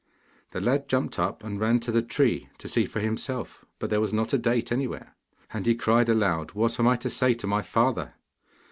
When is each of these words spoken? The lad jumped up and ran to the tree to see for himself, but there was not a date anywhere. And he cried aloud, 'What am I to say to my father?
The 0.49 0.59
lad 0.59 0.89
jumped 0.89 1.19
up 1.19 1.43
and 1.43 1.59
ran 1.59 1.79
to 1.81 1.91
the 1.91 2.01
tree 2.01 2.49
to 2.57 2.67
see 2.67 2.87
for 2.87 2.99
himself, 2.99 3.65
but 3.77 3.91
there 3.91 4.01
was 4.01 4.11
not 4.11 4.33
a 4.33 4.39
date 4.39 4.71
anywhere. 4.71 5.15
And 5.53 5.63
he 5.67 5.75
cried 5.75 6.09
aloud, 6.09 6.53
'What 6.53 6.79
am 6.79 6.87
I 6.87 6.95
to 6.95 7.09
say 7.11 7.35
to 7.35 7.45
my 7.45 7.61
father? 7.61 8.15